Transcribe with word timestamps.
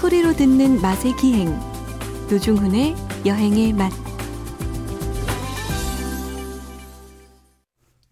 소리로 0.00 0.32
듣는 0.32 0.80
맛의 0.80 1.14
기행 1.16 1.50
노중훈의 2.30 2.94
여행의 3.26 3.74
맛 3.74 3.92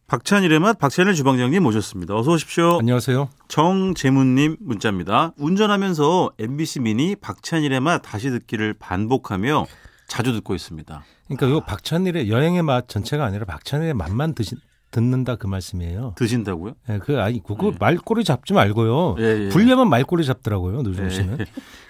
박찬일의 0.07 0.59
맛 0.59 0.79
박찬일 0.79 1.15
주방장님 1.15 1.63
모셨습니다. 1.63 2.15
어서 2.15 2.33
오십시오. 2.33 2.79
안녕하세요. 2.81 3.31
정재문님 3.49 4.59
문자입니다. 4.61 5.33
운전하면서 5.39 6.33
MBC 6.39 6.81
미니 6.81 7.17
박찬일의 7.17 7.81
맛 7.81 8.03
다시 8.03 8.29
듣기를 8.29 8.75
반복하며 8.75 9.65
자주 10.09 10.33
듣고 10.35 10.55
있습니다. 10.55 11.05
그러니까 11.29 11.51
요 11.51 11.61
박찬일의 11.61 12.31
여행의 12.31 12.65
맛 12.65 12.89
전체가 12.89 13.25
아니라 13.25 13.47
박찬일의 13.47 13.95
맛만 13.95 14.35
드시, 14.35 14.57
듣는다 14.91 15.37
그 15.37 15.47
말씀이에요. 15.47 16.15
드신다고요? 16.17 16.73
예, 16.89 16.99
그 16.99 17.21
아니 17.21 17.43
그거 17.43 17.71
네. 17.73 17.77
말꼬리 17.79 18.25
잡지 18.25 18.53
말고요. 18.55 19.17
예, 19.19 19.45
예. 19.45 19.49
불려면 19.51 19.89
말꼬리 19.91 20.25
잡더라고요. 20.25 20.83
노중 20.83 21.09
네. 21.09 21.11
씨는. 21.15 21.39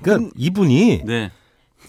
그러니까 0.02 0.30
이분이 0.37 1.03
네. 1.05 1.30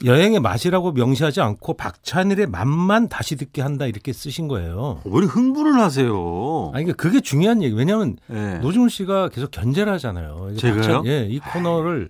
여행의 0.05 0.40
맛이라고 0.40 0.91
명시하지 0.91 1.41
않고 1.41 1.73
박찬일의 1.73 2.45
맛만 2.48 3.09
다시 3.09 3.36
듣게 3.36 3.62
한다 3.64 3.88
이렇게 3.88 4.14
쓰신 4.14 4.48
거예요. 4.48 5.02
왜 5.03 5.12
이렇게 5.17 5.26
흥분을 5.34 5.81
하세요? 5.81 6.72
아니 6.76 6.86
그러니까 6.86 6.94
그게 6.94 7.20
중요한 7.22 7.64
얘기. 7.64 7.76
왜냐하면 7.76 8.17
네. 8.28 8.59
노중훈 8.59 8.89
씨가 8.89 9.30
계속 9.30 9.50
견제를 9.52 9.91
하잖아요. 9.94 10.53
제가요? 10.58 10.81
박찬- 11.02 11.05
예, 11.08 11.26
이 11.26 11.39
코너를 11.39 12.09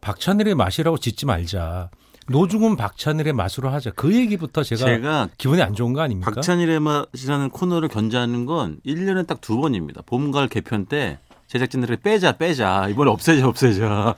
박찬일의 0.00 0.56
맛이라고 0.56 0.98
짓지 0.98 1.26
말자. 1.26 1.90
노중훈 2.28 2.76
박찬일의 2.76 3.32
맛으로 3.32 3.70
하자. 3.70 3.90
그 3.96 4.14
얘기부터 4.14 4.62
제가, 4.62 4.84
제가 4.84 5.28
기분이 5.38 5.60
안 5.62 5.74
좋은 5.74 5.92
거 5.92 6.00
아닙니까? 6.02 6.30
박찬일의 6.30 6.80
맛이라는 6.80 7.50
코너를 7.50 7.88
견제하는 7.88 8.46
건 8.46 8.78
1년에 8.86 9.26
딱 9.26 9.40
두 9.40 9.56
번입니다. 9.60 10.02
봄, 10.06 10.30
가을 10.30 10.46
개편 10.48 10.86
때 10.86 11.18
제작진들이 11.48 11.96
빼자 11.98 12.32
빼자 12.32 12.88
이번에 12.88 13.10
없애자 13.10 13.46
없애자 13.46 14.14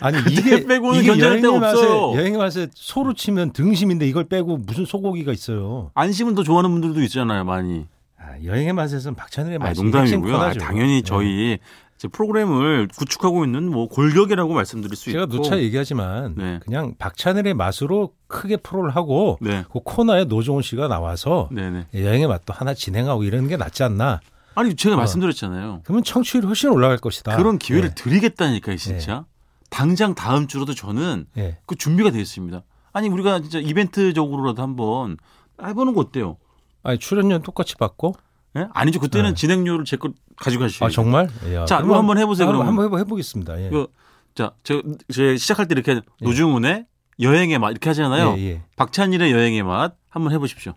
아니 0.00 0.18
이게 0.30 0.64
빼고는 0.64 1.00
이게 1.00 1.08
견제할 1.08 1.40
데가 1.42 1.56
없어요. 1.56 2.14
여행의 2.16 2.38
맛에 2.38 2.68
소로 2.72 3.12
치면 3.14 3.52
등심인데 3.52 4.06
이걸 4.06 4.24
빼고 4.24 4.58
무슨 4.58 4.86
소고기가 4.86 5.32
있어요. 5.32 5.90
안심은 5.94 6.34
더 6.34 6.42
좋아하는 6.44 6.70
분들도 6.70 7.02
있잖아요 7.02 7.44
많이 7.44 7.86
아, 8.18 8.36
여행의 8.42 8.72
맛에서는 8.72 9.16
박찬일의 9.16 9.56
아, 9.60 9.64
맛이 9.64 9.82
농담이고요. 9.82 10.36
아, 10.36 10.44
핵심 10.46 10.60
코너죠. 10.60 10.60
당연히 10.60 10.94
네. 10.96 11.02
저희 11.02 11.44
이제 11.54 11.58
프로그램을 12.06 12.86
구축하고 12.96 13.44
있는 13.44 13.68
뭐 13.68 13.88
골격이라고 13.88 14.54
말씀드릴 14.54 14.94
수 14.94 15.10
제가 15.10 15.24
있고. 15.24 15.36
누차 15.36 15.58
얘기하지만 15.58 16.34
네. 16.36 16.60
그냥 16.62 16.94
박찬일의 16.98 17.54
맛으로 17.54 18.12
크게 18.28 18.58
프로를 18.58 18.94
하고 18.94 19.38
네, 19.40 19.64
그 19.72 19.80
코너에 19.82 20.26
노종훈 20.26 20.62
씨가 20.62 20.86
나와서 20.86 21.48
네, 21.50 21.70
네. 21.70 21.86
여행의 21.94 22.28
맛도 22.28 22.52
하나 22.52 22.74
진행하고 22.74 23.24
이러는 23.24 23.48
게 23.48 23.56
낫지 23.56 23.82
않나. 23.82 24.20
아니 24.54 24.76
제가 24.76 24.94
어. 24.94 24.98
말씀드렸잖아요. 24.98 25.80
그러면 25.84 26.04
청취율이 26.04 26.46
훨씬 26.46 26.70
올라갈 26.70 26.98
것이다. 26.98 27.36
그런 27.36 27.58
기회를 27.58 27.90
예, 27.90 27.94
드리겠다니까요, 27.94 28.76
진짜. 28.76 29.24
당장 29.70 30.14
다음 30.14 30.46
주로도 30.46 30.74
저는 30.74 31.26
예. 31.36 31.58
그 31.66 31.74
준비가 31.74 32.10
되어 32.10 32.20
있습니다. 32.20 32.62
아니 32.92 33.08
우리가 33.08 33.40
진짜 33.40 33.58
이벤트적으로라도 33.58 34.62
한번 34.62 35.16
해보는 35.62 35.94
거 35.94 36.00
어때요? 36.00 36.36
아니 36.82 36.98
출연료 36.98 37.40
똑같이 37.40 37.76
받고? 37.76 38.14
예? 38.56 38.66
아니죠. 38.72 38.98
그때는 39.00 39.30
네. 39.30 39.34
진행료를 39.34 39.84
제 39.84 39.96
거 39.96 40.10
가지고 40.36 40.62
가시죠. 40.62 40.84
아 40.84 40.88
정말? 40.88 41.28
야, 41.52 41.64
자, 41.66 41.82
그럼 41.82 41.96
한번 41.98 42.18
해보세요, 42.18 42.46
그러면. 42.46 42.66
한번 42.66 42.86
해보, 42.86 42.98
해보겠습니다. 42.98 43.60
예. 43.62 43.70
그, 43.70 43.88
자, 44.34 44.52
제, 44.64 44.80
제 45.12 45.36
시작할 45.36 45.66
때 45.68 45.74
이렇게 45.74 46.00
노중훈의 46.22 46.86
여행의 47.20 47.58
맛 47.58 47.70
이렇게 47.70 47.90
하잖아요. 47.90 48.36
예, 48.38 48.42
예. 48.42 48.62
박찬일의 48.76 49.32
여행의 49.32 49.62
맛 49.64 49.94
한번 50.08 50.32
해보십시오. 50.32 50.74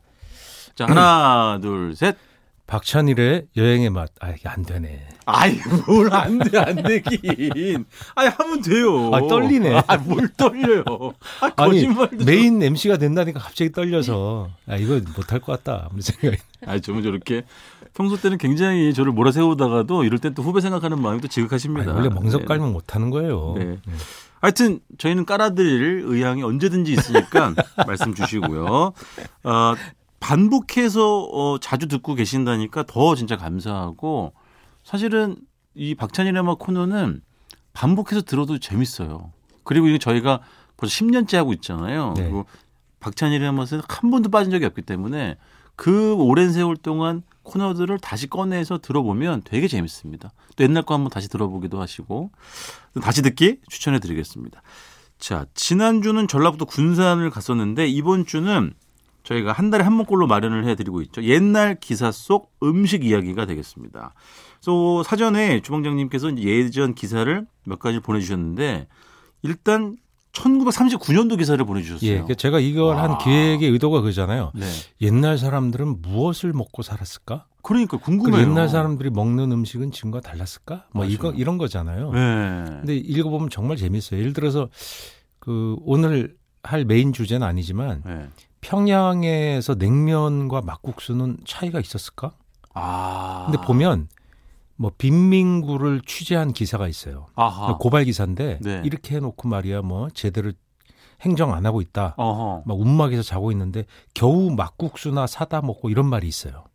자, 0.75 0.85
하나, 0.85 1.59
둘, 1.61 1.95
셋. 1.95 2.17
박찬일의 2.75 3.47
여행의 3.57 3.89
맛. 3.89 4.11
아 4.21 4.29
이게 4.29 4.47
안 4.47 4.63
되네. 4.63 5.05
아이, 5.25 5.59
뭘 5.85 6.09
안 6.13 6.39
돼, 6.39 6.57
안 6.57 6.75
되긴. 6.81 7.83
아니, 8.15 8.29
하면 8.29 8.61
돼요. 8.61 9.13
아, 9.13 9.19
떨리네. 9.27 9.83
아, 9.87 9.97
뭘 9.97 10.29
떨려요. 10.37 10.83
아, 11.41 11.51
아니 11.57 11.85
거짓말도. 11.85 12.23
메인 12.25 12.63
MC가 12.63 12.95
된다니까 12.97 13.41
갑자기 13.41 13.73
떨려서 13.73 14.49
아 14.69 14.77
이거 14.77 15.01
못할 15.17 15.39
것 15.41 15.61
같다. 15.63 15.87
아무리 15.89 16.01
생각이. 16.01 16.37
아니, 16.65 16.79
저는 16.79 17.03
저렇게 17.03 17.43
평소 17.93 18.15
때는 18.15 18.37
굉장히 18.37 18.93
저를 18.93 19.11
몰아세우다가도 19.11 20.05
이럴 20.05 20.19
땐또 20.19 20.41
후배 20.41 20.61
생각하는 20.61 21.01
마음이 21.01 21.19
또 21.19 21.27
지극하십니다. 21.27 21.91
아니, 21.91 21.99
원래 21.99 22.09
멍석 22.09 22.41
네. 22.41 22.45
깔면 22.47 22.71
못하는 22.71 23.09
거예요. 23.09 23.55
네. 23.57 23.79
하여튼 24.39 24.79
저희는 24.97 25.25
깔아드릴 25.25 26.03
의향이 26.05 26.41
언제든지 26.41 26.93
있으니까 26.93 27.53
말씀 27.85 28.13
주시고요. 28.15 28.93
어, 29.43 29.73
반복해서 30.21 31.23
어, 31.23 31.57
자주 31.59 31.87
듣고 31.89 32.15
계신다니까 32.15 32.83
더 32.83 33.15
진짜 33.15 33.35
감사하고 33.35 34.33
사실은 34.83 35.35
이 35.73 35.95
박찬일의 35.95 36.39
음악 36.39 36.59
코너는 36.59 37.21
반복해서 37.73 38.21
들어도 38.21 38.57
재밌어요. 38.59 39.33
그리고 39.63 39.87
이게 39.87 39.97
저희가 39.97 40.39
벌써 40.77 40.93
10년째 40.93 41.35
하고 41.35 41.53
있잖아요. 41.53 42.13
네. 42.15 42.23
그리고 42.23 42.45
박찬일의 42.99 43.49
음악은 43.49 43.81
한 43.87 44.11
번도 44.11 44.29
빠진 44.29 44.51
적이 44.51 44.65
없기 44.65 44.83
때문에 44.83 45.37
그 45.75 46.13
오랜 46.13 46.53
세월 46.53 46.77
동안 46.77 47.23
코너들을 47.43 47.97
다시 47.99 48.27
꺼내서 48.27 48.77
들어보면 48.77 49.41
되게 49.43 49.67
재밌습니다. 49.67 50.31
또 50.55 50.63
옛날 50.63 50.83
거 50.83 50.93
한번 50.93 51.09
다시 51.09 51.27
들어보기도 51.29 51.81
하시고 51.81 52.31
다시 53.01 53.23
듣기 53.23 53.61
추천해 53.67 53.99
드리겠습니다. 53.99 54.61
자, 55.17 55.45
지난주는 55.55 56.27
전라북도 56.27 56.65
군산을 56.65 57.31
갔었는데 57.31 57.87
이번 57.87 58.25
주는 58.25 58.73
저희가 59.23 59.51
한 59.51 59.69
달에 59.69 59.83
한 59.83 59.97
번꼴로 59.97 60.27
마련을 60.27 60.65
해 60.65 60.75
드리고 60.75 61.01
있죠. 61.03 61.23
옛날 61.23 61.79
기사 61.79 62.11
속 62.11 62.51
음식 62.63 63.05
이야기가 63.05 63.45
되겠습니다. 63.45 64.13
그래서 64.59 65.03
사전에 65.03 65.61
주방장님께서 65.61 66.37
예전 66.37 66.93
기사를 66.93 67.45
몇 67.65 67.79
가지 67.79 67.99
보내주셨는데 67.99 68.87
일단 69.43 69.97
1939년도 70.33 71.37
기사를 71.37 71.63
보내주셨어요. 71.65 72.09
예, 72.09 72.13
그러니까 72.13 72.35
제가 72.35 72.59
이걸 72.59 72.95
와. 72.95 73.03
한 73.03 73.17
기획의 73.17 73.69
의도가 73.69 74.01
그잖아요. 74.01 74.51
네. 74.55 74.65
옛날 75.01 75.37
사람들은 75.37 76.01
무엇을 76.01 76.53
먹고 76.53 76.83
살았을까? 76.83 77.47
그러니까 77.61 77.97
그 77.97 78.03
궁금해요. 78.03 78.41
옛날 78.41 78.69
사람들이 78.69 79.09
먹는 79.09 79.51
음식은 79.51 79.91
지금과 79.91 80.21
달랐을까? 80.21 80.85
뭐 80.93 81.03
맞아요. 81.03 81.13
이거 81.13 81.31
이런 81.31 81.57
거잖아요. 81.57 82.11
네. 82.11 82.63
근데 82.65 82.95
읽어보면 82.95 83.49
정말 83.49 83.77
재밌어요. 83.77 84.19
예를 84.19 84.33
들어서 84.33 84.69
그 85.39 85.75
오늘 85.81 86.35
할 86.63 86.85
메인 86.85 87.13
주제는 87.13 87.45
아니지만 87.45 88.03
네. 88.05 88.29
평양에서 88.61 89.75
냉면과 89.75 90.61
막국수는 90.61 91.37
차이가 91.45 91.79
있었을까? 91.79 92.31
아. 92.73 93.47
근데 93.49 93.65
보면 93.65 94.07
뭐 94.75 94.91
빈민구를 94.97 96.01
취재한 96.05 96.53
기사가 96.53 96.87
있어요. 96.87 97.27
아하. 97.35 97.77
고발 97.77 98.05
기사인데 98.05 98.59
네. 98.61 98.81
이렇게 98.83 99.15
해놓고 99.15 99.47
말이야 99.47 99.81
뭐 99.81 100.09
제대로 100.09 100.51
행정 101.21 101.53
안 101.53 101.65
하고 101.65 101.81
있다. 101.81 102.15
어허. 102.17 102.63
막 102.65 102.79
움막에서 102.79 103.21
자고 103.21 103.51
있는데 103.51 103.85
겨우 104.13 104.49
막국수나 104.51 105.27
사다 105.27 105.61
먹고 105.61 105.89
이런 105.89 106.07
말이 106.07 106.27
있어요. 106.27 106.65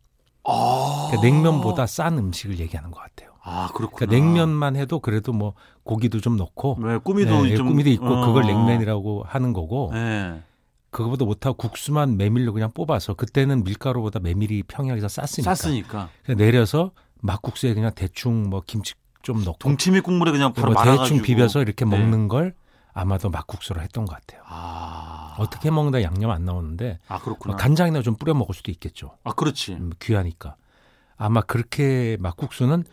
아. 0.45 1.07
그러니까 1.09 1.27
냉면보다 1.27 1.85
싼 1.85 2.17
음식을 2.17 2.59
얘기하는 2.59 2.91
것 2.91 3.01
같아요. 3.01 3.26
아, 3.49 3.69
그렇구나. 3.73 4.05
그러니까 4.07 4.15
냉면만 4.15 4.75
해도 4.75 4.99
그래도 4.99 5.31
뭐 5.31 5.53
고기도 5.83 6.19
좀 6.19 6.35
넣고 6.35 6.77
네, 6.81 6.97
꾸미도 6.97 7.43
네, 7.45 7.55
좀 7.55 7.67
꾸미도 7.67 7.89
있고 7.91 8.05
어. 8.05 8.25
그걸 8.27 8.43
냉면이라고 8.43 9.23
하는 9.25 9.53
거고 9.53 9.91
네. 9.93 10.41
그거보다 10.89 11.23
못하고 11.25 11.55
국수만 11.55 12.17
메밀로 12.17 12.51
그냥 12.53 12.71
뽑아서 12.73 13.13
그때는 13.13 13.63
밀가루보다 13.63 14.19
메밀이 14.19 14.63
평양에서 14.63 15.07
쌌으니까 15.07 15.55
쌌으니까. 15.55 16.09
내려서 16.35 16.91
막국수에 17.21 17.73
그냥 17.73 17.91
대충 17.95 18.49
뭐 18.49 18.61
김치 18.65 18.93
좀 19.21 19.43
넣고 19.43 19.59
동치미 19.59 20.01
국물에 20.01 20.31
그냥 20.31 20.53
바로 20.53 20.73
뭐 20.73 20.83
대충 20.83 21.21
비벼서 21.21 21.61
이렇게 21.61 21.85
네. 21.85 21.97
먹는 21.97 22.27
걸 22.27 22.53
아마도 22.93 23.29
막국수로 23.29 23.81
했던 23.81 24.05
것 24.05 24.15
같아요. 24.15 24.41
아. 24.47 25.35
어떻게 25.37 25.69
먹는다 25.69 26.01
양념 26.01 26.31
안 26.31 26.45
나오는데 26.45 26.99
아, 27.07 27.19
그렇구나. 27.19 27.53
뭐 27.53 27.55
간장이나 27.55 28.01
좀 28.01 28.15
뿌려 28.15 28.33
먹을 28.33 28.55
수도 28.55 28.71
있겠죠. 28.71 29.17
아, 29.23 29.33
그렇지. 29.33 29.73
음, 29.73 29.91
귀하니까. 29.99 30.55
아마 31.15 31.41
그렇게 31.41 32.17
막국수는 32.19 32.83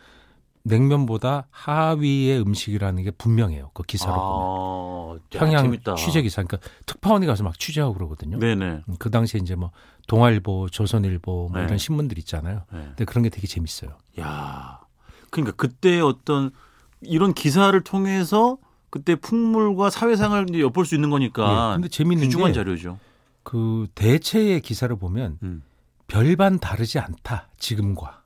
냉면보다 0.65 1.47
하위의 1.51 2.41
음식이라는 2.41 3.03
게 3.03 3.11
분명해요. 3.11 3.69
그 3.73 3.83
기사로 3.83 4.13
보면. 4.13 4.41
아, 4.41 5.19
평양 5.29 5.63
재밌다. 5.63 5.95
취재 5.95 6.21
기사. 6.23 6.43
그러니까 6.43 6.67
특파원이 6.87 7.27
가서 7.27 7.43
막 7.43 7.57
취재하고 7.59 7.93
그러거든요. 7.93 8.39
네네. 8.39 8.83
음, 8.87 8.95
그 8.97 9.11
당시에 9.11 9.39
이제 9.41 9.55
뭐 9.55 9.71
동아일보, 10.07 10.69
조선일보 10.69 11.49
뭐 11.51 11.59
네. 11.59 11.65
이런 11.65 11.77
신문들 11.77 12.17
있잖아요. 12.19 12.63
네. 12.73 12.79
근데 12.79 13.05
그런 13.05 13.23
게 13.23 13.29
되게 13.29 13.45
재밌어요. 13.47 13.91
야. 14.19 14.79
그러니까 15.29 15.55
그때 15.55 15.99
어떤 16.01 16.49
이런 17.01 17.33
기사를 17.33 17.79
통해서 17.81 18.57
그때 18.89 19.15
풍물과 19.15 19.91
사회상을 19.91 20.47
이제 20.49 20.61
엿볼 20.61 20.85
수 20.85 20.95
있는 20.95 21.11
거니까. 21.11 21.73
예, 21.73 21.75
근데 21.75 21.89
재밌는 21.89 22.25
귀중한 22.25 22.51
게 22.51 22.53
자료죠. 22.55 22.97
그 23.43 23.87
대체의 23.93 24.61
기사를 24.61 24.95
보면 24.95 25.37
음. 25.43 25.61
별반 26.07 26.57
다르지 26.57 26.97
않다. 26.97 27.49
지금과. 27.59 28.23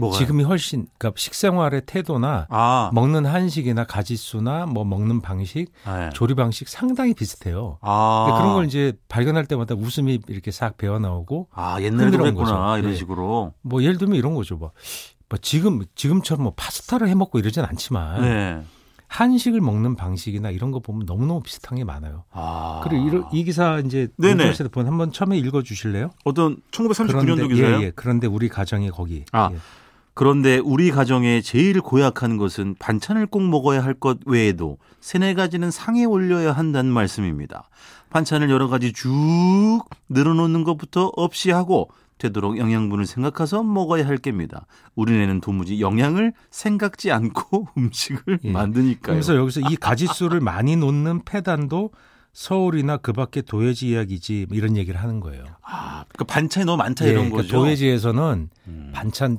뭐가 0.00 0.18
지금이 0.18 0.42
훨씬 0.44 0.86
그러니까 0.98 1.18
식생활의 1.18 1.82
태도나 1.86 2.46
아, 2.50 2.90
먹는 2.92 3.26
한식이나 3.26 3.84
가짓수나 3.84 4.66
뭐 4.66 4.84
먹는 4.84 5.20
방식, 5.20 5.72
네. 5.86 6.10
조리 6.12 6.34
방식 6.34 6.68
상당히 6.68 7.14
비슷해요. 7.14 7.78
아. 7.82 8.34
그런 8.38 8.54
걸 8.54 8.64
이제 8.66 8.92
발견할 9.08 9.46
때마다 9.46 9.74
웃음이 9.74 10.20
이렇게 10.28 10.50
싹 10.50 10.76
배어 10.76 10.98
나오고 10.98 11.48
아, 11.52 11.76
흔들어온 11.76 12.10
그랬구나. 12.10 12.34
거죠. 12.56 12.78
이런 12.78 12.92
네. 12.92 12.96
식으로. 12.96 13.52
뭐 13.62 13.82
예를 13.82 13.98
들면 13.98 14.16
이런 14.16 14.34
거죠. 14.34 14.56
뭐, 14.56 14.72
뭐 15.28 15.38
지금 15.40 15.82
지금처럼 15.94 16.42
뭐 16.44 16.52
파스타를 16.56 17.08
해 17.08 17.14
먹고 17.14 17.38
이러진 17.38 17.64
않지만 17.64 18.22
네. 18.22 18.62
한식을 19.08 19.60
먹는 19.60 19.96
방식이나 19.96 20.50
이런 20.50 20.70
거 20.70 20.78
보면 20.78 21.04
너무너무 21.04 21.42
비슷한 21.42 21.76
게 21.78 21.82
많아요. 21.84 22.22
아. 22.30 22.80
그리고 22.84 23.08
이러- 23.08 23.28
이 23.32 23.42
기사 23.42 23.80
이제. 23.84 24.06
노조에서 24.16 24.68
본 24.68 24.86
한번 24.86 25.10
처음에 25.10 25.36
읽어 25.38 25.62
주실래요? 25.62 26.10
어떤 26.24 26.58
1939년도 26.70 27.20
그런데 27.24 27.48
기사요? 27.48 27.80
예, 27.80 27.82
예. 27.86 27.92
그런데 27.94 28.28
우리 28.28 28.48
가정이 28.48 28.90
거기. 28.90 29.24
아. 29.32 29.50
예. 29.52 29.56
그런데 30.20 30.58
우리 30.58 30.90
가정에 30.90 31.40
제일 31.40 31.80
고약한 31.80 32.36
것은 32.36 32.74
반찬을 32.78 33.26
꼭 33.26 33.40
먹어야 33.42 33.82
할 33.82 33.94
것 33.94 34.18
외에도 34.26 34.76
세네 35.00 35.32
가지는 35.32 35.70
상에 35.70 36.04
올려야 36.04 36.52
한다는 36.52 36.92
말씀입니다. 36.92 37.70
반찬을 38.10 38.50
여러 38.50 38.68
가지 38.68 38.92
쭉 38.92 39.80
늘어놓는 40.10 40.64
것부터 40.64 41.10
없이 41.16 41.50
하고 41.50 41.90
되도록 42.18 42.58
영양분을 42.58 43.06
생각해서 43.06 43.62
먹어야 43.62 44.06
할 44.06 44.18
겁니다. 44.18 44.66
우리네는 44.94 45.40
도무지 45.40 45.80
영양을 45.80 46.34
생각지 46.50 47.10
않고 47.10 47.68
음식을 47.78 48.40
예. 48.44 48.50
만드니까요. 48.50 49.14
그래서 49.14 49.36
여기서 49.36 49.60
이 49.70 49.76
가지수를 49.76 50.40
많이 50.40 50.76
놓는 50.76 51.24
폐단도 51.24 51.92
서울이나 52.34 52.98
그 52.98 53.14
밖에 53.14 53.40
도예지 53.40 53.88
이야기지 53.88 54.46
뭐 54.50 54.58
이런 54.58 54.76
얘기를 54.76 55.00
하는 55.00 55.20
거예요. 55.20 55.44
아, 55.62 56.04
그러니까 56.10 56.24
반찬이 56.26 56.66
너무 56.66 56.76
많다 56.76 57.06
예, 57.06 57.10
이런 57.12 57.30
그러니까 57.30 57.42
거죠. 57.42 57.56
도예지에서는 57.56 58.50
음. 58.68 58.90
반찬 58.94 59.38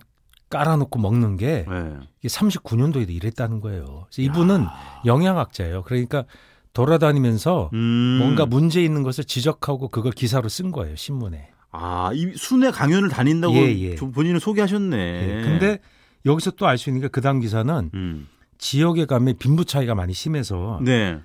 깔아놓고 0.52 1.00
먹는 1.00 1.38
게 1.38 1.66
네. 1.68 1.94
이게 2.20 2.28
39년도에도 2.28 3.10
이랬다는 3.10 3.62
거예요. 3.62 4.06
이분은 4.16 4.66
영양학자예요. 5.06 5.82
그러니까 5.84 6.26
돌아다니면서 6.74 7.72
음. 7.74 8.18
뭔가 8.20 8.46
문제 8.46 8.84
있는 8.84 9.02
것을 9.02 9.24
지적하고 9.24 9.88
그걸 9.90 10.12
기사로 10.12 10.48
쓴 10.50 10.72
거예요 10.72 10.96
신문에. 10.96 11.50
아, 11.72 12.12
이 12.14 12.34
순회 12.36 12.70
강연을 12.72 13.10
다닌다고 13.10 13.56
예, 13.56 13.80
예. 13.80 13.96
좀 13.96 14.12
본인은 14.12 14.40
소개하셨네. 14.40 14.98
예. 14.98 15.42
근데 15.42 15.80
여기서 16.26 16.52
또 16.52 16.68
알 16.68 16.78
수 16.78 16.90
있는 16.90 17.02
게 17.02 17.08
그 17.08 17.22
다음 17.22 17.40
기사는 17.40 17.90
음. 17.94 18.28
지역에 18.58 19.06
가면 19.06 19.38
빈부 19.40 19.66
차이가 19.66 19.96
많이 19.96 20.14
심해서 20.14 20.80
네. 20.84 21.20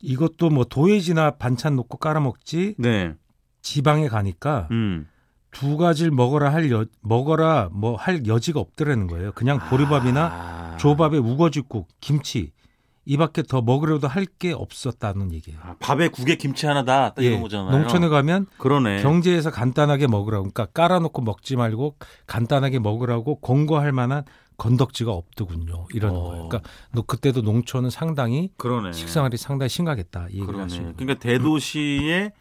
이것도 0.00 0.48
뭐 0.50 0.64
도예지나 0.64 1.32
반찬 1.32 1.76
놓고 1.76 1.98
깔아먹지 1.98 2.74
네. 2.78 3.14
지방에 3.62 4.08
가니까 4.08 4.68
음. 4.70 5.06
두 5.50 5.76
가지를 5.76 6.10
먹어라 6.12 6.52
할 6.52 6.70
여, 6.70 6.84
먹어라 7.00 7.68
뭐 7.72 7.96
할 7.96 8.26
여지가 8.26 8.60
없더라는 8.60 9.06
거예요. 9.06 9.32
그냥 9.32 9.58
보리밥이나 9.68 10.26
아. 10.32 10.76
조밥에 10.78 11.18
우거지국, 11.18 11.88
김치 12.00 12.52
이 13.06 13.16
밖에 13.16 13.42
더 13.42 13.60
먹으려도 13.60 14.06
할 14.08 14.26
게 14.38 14.52
없었다는 14.52 15.32
얘기예요. 15.32 15.58
아, 15.62 15.74
밥에 15.80 16.08
국에 16.08 16.36
김치 16.36 16.66
하나다 16.66 17.14
딱 17.14 17.22
예, 17.22 17.28
이런 17.28 17.42
거잖아요. 17.42 17.76
농촌에 17.78 18.08
가면 18.08 18.46
그러네. 18.58 19.02
경제에서 19.02 19.50
간단하게 19.50 20.06
먹으라고 20.06 20.44
그러니까 20.50 20.66
깔아놓고 20.66 21.22
먹지 21.22 21.56
말고 21.56 21.96
간단하게 22.26 22.78
먹으라고 22.78 23.36
권고할 23.40 23.92
만한 23.92 24.22
건덕지가 24.58 25.10
없더군요. 25.12 25.86
이러는 25.94 26.16
어. 26.18 26.22
거예요. 26.24 26.48
그러니까 26.48 26.70
너 26.92 27.02
그때도 27.02 27.40
농촌은 27.42 27.90
상당히 27.90 28.50
그러네. 28.58 28.92
식생활이 28.92 29.36
상당히 29.38 29.68
심각했다. 29.70 30.28
이 30.30 30.40
그러네. 30.40 30.92
그러니까 30.96 31.14
대도시에 31.18 32.32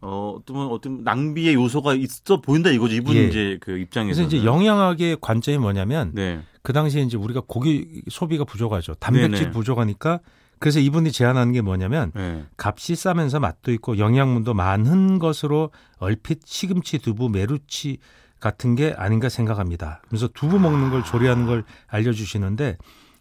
어, 0.00 0.36
어떤 0.38 0.56
어떤 0.68 1.02
낭비의 1.02 1.54
요소가 1.54 1.94
있어 1.94 2.40
보인다 2.40 2.70
이거죠. 2.70 2.94
이분 2.94 3.16
예. 3.16 3.26
이제 3.26 3.58
그 3.60 3.78
입장에서. 3.78 4.20
그래서 4.20 4.36
이제 4.36 4.46
영양학의 4.46 5.18
관점이 5.20 5.58
뭐냐면 5.58 6.12
네. 6.14 6.40
그 6.62 6.72
당시에 6.72 7.02
이제 7.02 7.16
우리가 7.16 7.42
고기 7.46 8.02
소비가 8.08 8.44
부족하죠. 8.44 8.94
단백질 8.94 9.30
네네. 9.30 9.50
부족하니까 9.50 10.20
그래서 10.60 10.80
이분이 10.80 11.12
제안하는 11.12 11.52
게 11.52 11.60
뭐냐면 11.60 12.12
네. 12.14 12.44
값이 12.56 12.94
싸면서 12.94 13.40
맛도 13.40 13.72
있고 13.72 13.98
영양분도 13.98 14.54
많은 14.54 15.18
것으로 15.18 15.70
얼핏 15.98 16.40
시금치, 16.44 16.98
두부, 16.98 17.28
메루치 17.28 17.98
같은 18.40 18.76
게 18.76 18.94
아닌가 18.96 19.28
생각합니다. 19.28 20.00
그래서 20.08 20.28
두부 20.28 20.58
먹는 20.58 20.90
걸 20.90 21.04
조리하는 21.04 21.46
걸 21.46 21.64
알려주시는데 21.88 22.78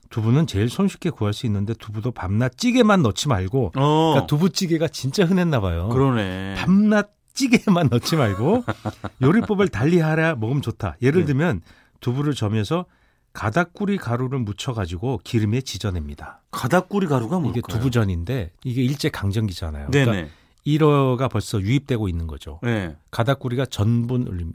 두부는 0.09 0.47
제일 0.47 0.69
손쉽게 0.69 1.09
구할 1.09 1.33
수 1.33 1.45
있는데 1.45 1.73
두부도 1.73 2.11
밤낮 2.11 2.57
찌개만 2.57 3.01
넣지 3.01 3.27
말고 3.27 3.73
어. 3.75 4.11
그러니까 4.13 4.27
두부찌개가 4.27 4.87
진짜 4.87 5.25
흔했나 5.25 5.59
봐요. 5.59 5.89
그러네. 5.89 6.55
밤낮 6.57 7.11
찌개만 7.33 7.89
넣지 7.91 8.15
말고 8.15 8.63
요리법을 9.21 9.67
달리하라 9.69 10.35
먹으면 10.35 10.61
좋다. 10.61 10.97
예를 11.01 11.21
네. 11.21 11.27
들면 11.27 11.61
두부를 11.99 12.33
점여서 12.33 12.85
가닥구리 13.33 13.97
가루를 13.97 14.39
묻혀 14.39 14.73
가지고 14.73 15.19
기름에 15.23 15.61
지져냅니다. 15.61 16.41
가닥구리 16.51 17.05
가루가 17.07 17.39
뭘까요? 17.39 17.51
이게 17.51 17.61
두부전인데 17.67 18.51
이게 18.63 18.83
일제 18.83 19.09
강점기잖아요. 19.09 19.91
네네. 19.91 20.05
그러니까 20.05 20.33
1어가 20.65 21.29
벌써 21.29 21.61
유입되고 21.61 22.09
있는 22.09 22.25
거죠. 22.27 22.59
네. 22.63 22.95
가닥구리가 23.11 23.67
전분을 23.67 24.51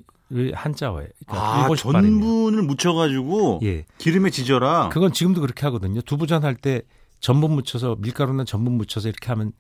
한자어예요. 0.55 1.09
그러니까 1.27 1.65
아. 1.67 1.75
전분을 1.77 2.63
묻혀가지고 2.63 3.61
예, 3.63 3.85
기름에 3.99 4.31
지져라. 4.31 4.89
그건 4.91 5.13
지금도 5.13 5.41
그렇게 5.41 5.65
하거든요. 5.67 6.01
두부전 6.03 6.45
할 6.45 6.57
때 6.57 6.83
전분 7.21 7.53
묻혀서 7.53 7.97
밀가루나 8.01 8.45
전분 8.45 8.75
묻혀서 8.79 9.09
이렇게 9.09 9.29
하면 9.29 9.53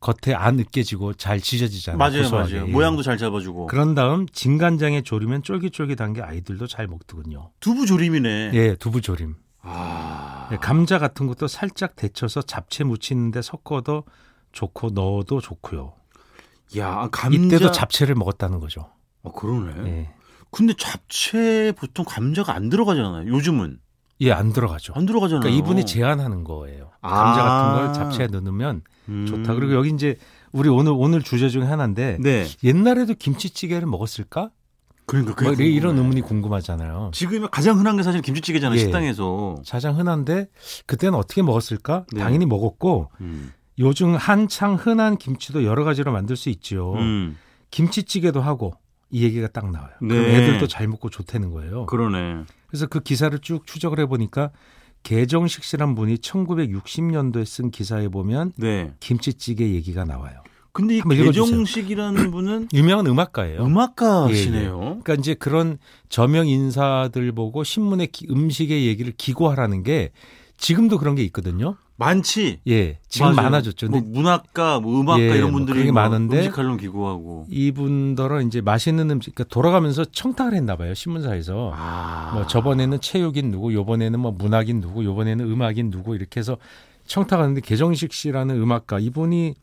겉에 0.00 0.34
안 0.34 0.58
으깨지고 0.58 1.14
잘 1.14 1.40
지져지잖아요. 1.40 1.98
맞아요, 1.98 2.22
고소하게. 2.22 2.54
맞아요. 2.54 2.68
예. 2.68 2.72
모양도 2.72 3.02
잘 3.02 3.18
잡아주고. 3.18 3.66
그런 3.66 3.94
다음 3.94 4.26
진간장에 4.28 5.02
졸이면 5.02 5.42
쫄깃쫄깃한 5.42 6.12
게 6.14 6.22
아이들도 6.22 6.66
잘 6.66 6.86
먹더군요. 6.86 7.50
두부 7.60 7.84
조림이네. 7.86 8.50
예, 8.54 8.74
두부 8.76 9.00
조림. 9.02 9.34
아. 9.62 10.48
예, 10.52 10.56
감자 10.56 10.98
같은 10.98 11.26
것도 11.26 11.48
살짝 11.48 11.96
데쳐서 11.96 12.42
잡채 12.42 12.84
무치는데 12.84 13.42
섞어도 13.42 14.04
좋고 14.52 14.90
넣어도 14.90 15.40
좋고요. 15.40 15.92
야, 16.78 17.08
감자. 17.12 17.36
이때도 17.38 17.70
잡채를 17.72 18.14
먹었다는 18.14 18.60
거죠. 18.60 18.88
어, 19.22 19.32
그러네. 19.32 19.90
예. 19.90 20.08
근데 20.50 20.74
잡채 20.76 21.72
보통 21.76 22.04
감자가 22.04 22.54
안 22.54 22.68
들어가잖아요. 22.68 23.28
요즘은 23.28 23.78
예, 24.22 24.32
안 24.32 24.52
들어가죠. 24.52 24.92
안 24.94 25.06
들어가잖아요. 25.06 25.40
그러니까 25.40 25.64
이분이 25.64 25.86
제안하는 25.86 26.44
거예요. 26.44 26.90
아. 27.00 27.10
감자 27.10 27.42
같은 27.42 27.74
걸 27.74 27.92
잡채에 27.94 28.26
넣으면 28.40 28.82
음. 29.08 29.26
좋다. 29.26 29.54
그리고 29.54 29.74
여기 29.74 29.90
이제 29.90 30.16
우리 30.52 30.68
오늘 30.68 30.92
오늘 30.94 31.22
주제 31.22 31.48
중에 31.48 31.64
하나인데 31.64 32.18
네. 32.20 32.46
옛날에도 32.64 33.14
김치찌개를 33.14 33.86
먹었을까? 33.86 34.50
그러니까 35.06 35.42
뭐 35.42 35.52
이런. 35.54 35.98
의문이 35.98 36.20
궁금하잖아요. 36.20 37.10
지금 37.14 37.48
가장 37.50 37.78
흔한 37.78 37.96
게 37.96 38.02
사실 38.02 38.20
김치찌개잖아요. 38.22 38.78
예. 38.78 38.82
식당에서. 38.82 39.56
가장 39.68 39.98
흔한데 39.98 40.48
그때는 40.86 41.18
어떻게 41.18 41.42
먹었을까? 41.42 42.06
네. 42.12 42.20
당연히 42.20 42.46
먹었고 42.46 43.10
음. 43.20 43.52
요즘 43.78 44.14
한창 44.14 44.74
흔한 44.74 45.16
김치도 45.16 45.64
여러 45.64 45.84
가지로 45.84 46.12
만들 46.12 46.36
수 46.36 46.48
있죠. 46.50 46.94
음. 46.96 47.36
김치찌개도 47.70 48.40
하고 48.40 48.74
이 49.10 49.24
얘기가 49.24 49.48
딱 49.48 49.70
나와요. 49.70 49.90
그럼 49.98 50.22
네. 50.22 50.36
애들도 50.36 50.66
잘 50.68 50.86
먹고 50.88 51.10
좋다는 51.10 51.50
거예요. 51.50 51.86
그러네. 51.86 52.44
그래서 52.68 52.86
그 52.86 53.00
기사를 53.00 53.36
쭉 53.40 53.66
추적을 53.66 53.98
해보니까 54.00 54.50
개정식 55.02 55.64
씨란 55.64 55.94
분이 55.94 56.16
1960년도에 56.16 57.44
쓴 57.46 57.70
기사에 57.70 58.08
보면 58.08 58.52
네. 58.56 58.92
김치찌개 59.00 59.70
얘기가 59.74 60.04
나와요. 60.04 60.42
근데 60.72 60.98
이. 60.98 61.02
개정식이라는 61.02 62.30
분은 62.30 62.68
유명한 62.72 63.06
음악가예요. 63.06 63.64
음악가시네요. 63.64 64.78
그러니까 64.78 65.14
이제 65.14 65.34
그런 65.34 65.78
저명 66.08 66.46
인사들 66.46 67.32
보고 67.32 67.64
신문에 67.64 68.06
기- 68.06 68.26
음식의 68.30 68.86
얘기를 68.86 69.12
기고하라는 69.16 69.82
게 69.82 70.12
지금도 70.58 70.98
그런 70.98 71.14
게 71.16 71.24
있거든요. 71.24 71.76
많지. 72.00 72.60
예, 72.66 72.98
지금 73.08 73.34
맞아요. 73.34 73.50
많아졌죠. 73.50 73.88
뭐 73.88 74.00
문학가, 74.02 74.80
뭐 74.80 75.00
음악가 75.00 75.20
예, 75.20 75.36
이런 75.36 75.50
뭐 75.50 75.60
분들이 75.60 75.84
뭐 75.84 76.02
많은데 76.02 76.38
음식 76.38 76.52
칼럼 76.52 76.78
기고하고. 76.78 77.46
이분들은 77.50 78.46
이제 78.46 78.62
맛있는 78.62 79.10
음식, 79.10 79.34
그러니까 79.34 79.54
돌아가면서 79.54 80.06
청탁을 80.06 80.54
했나 80.54 80.76
봐요 80.76 80.94
신문사에서. 80.94 81.72
아. 81.74 82.30
뭐 82.34 82.46
저번에는 82.46 83.00
체육인 83.00 83.50
누구, 83.50 83.74
요번에는 83.74 84.18
뭐 84.18 84.32
문학인 84.32 84.80
누구, 84.80 85.04
요번에는 85.04 85.44
음악인 85.44 85.90
누구 85.90 86.16
이렇게 86.16 86.40
해서 86.40 86.56
청탁하는데 87.06 87.60
개정식 87.60 88.14
씨라는 88.14 88.60
음악가 88.60 88.98
이분이 88.98 89.54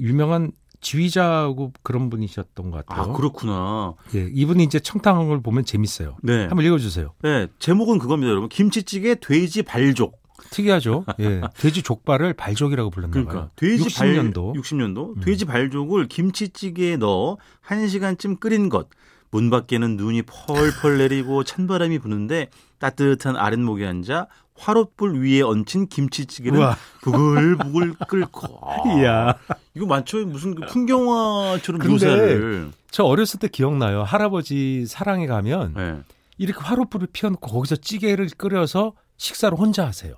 유명한 0.00 0.50
지휘자고 0.80 1.72
그런 1.82 2.08
분이셨던 2.10 2.70
것 2.70 2.78
아, 2.78 2.82
같아요. 2.94 3.12
그렇구나. 3.12 3.94
예, 4.14 4.28
이분이 4.32 4.64
이제 4.64 4.80
청탁한 4.80 5.28
걸 5.28 5.42
보면 5.42 5.64
재밌어요. 5.64 6.16
네. 6.22 6.46
한번 6.46 6.64
읽어주세요. 6.64 7.12
네. 7.22 7.48
제목은 7.58 7.98
그겁니다, 7.98 8.30
여러분. 8.30 8.48
김치찌개 8.48 9.14
돼지 9.14 9.62
발족. 9.62 10.23
특이하죠. 10.50 11.04
예, 11.20 11.40
돼지 11.56 11.82
족발을 11.82 12.34
발족이라고 12.34 12.90
불렀나 12.90 13.12
그러니까 13.12 13.34
봐요. 13.34 13.50
돼지 13.56 13.84
60년도. 13.84 14.52
발 14.52 14.60
60년도 14.62 15.16
음. 15.16 15.20
돼지 15.20 15.44
발족을 15.44 16.08
김치찌개에 16.08 16.96
넣어 16.96 17.36
1시간쯤 17.66 18.40
끓인 18.40 18.68
것. 18.68 18.88
문 19.30 19.50
밖에는 19.50 19.96
눈이 19.96 20.22
펄펄 20.22 20.98
내리고 20.98 21.42
찬바람이 21.42 21.98
부는데 21.98 22.48
따뜻한 22.78 23.36
아랫목에 23.36 23.84
앉아 23.84 24.28
화롯불 24.56 25.20
위에 25.24 25.40
얹힌 25.42 25.88
김치찌개를 25.88 26.58
우와. 26.58 26.76
부글부글 27.02 27.94
끓고. 28.08 28.60
아, 28.62 28.76
이야. 28.98 29.34
이거 29.74 29.86
맞죠? 29.86 30.24
무슨 30.26 30.54
그 30.54 30.64
풍경화처럼 30.66 31.80
묘사를. 31.88 32.70
저 32.92 33.02
어렸을 33.04 33.40
때 33.40 33.48
기억나요. 33.48 34.04
할아버지 34.04 34.86
사랑에 34.86 35.26
가면 35.26 35.74
네. 35.76 35.96
이렇게 36.38 36.60
화롯불을 36.60 37.08
피워놓고 37.12 37.50
거기서 37.50 37.76
찌개를 37.76 38.28
끓여서 38.38 38.92
식사를 39.16 39.56
혼자 39.58 39.84
하세요. 39.84 40.14